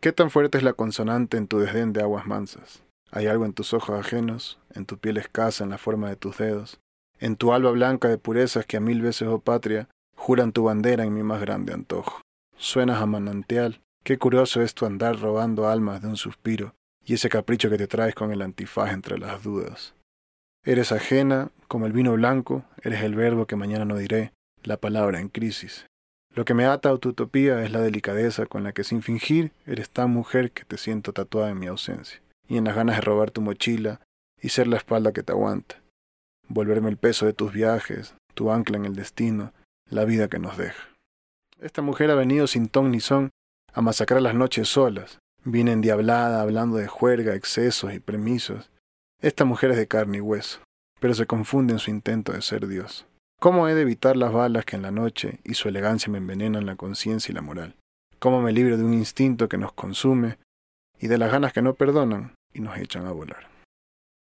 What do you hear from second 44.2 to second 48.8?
las noches solas, viene endiablada hablando de juerga, excesos y permisos.